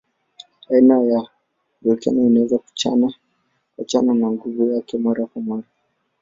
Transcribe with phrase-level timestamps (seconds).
[0.69, 1.27] Aina hiyo ya
[1.81, 5.63] volkeno inaweza kuachana na nguvu yake mara kwa mara.